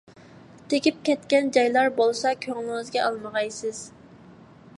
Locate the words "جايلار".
1.57-1.91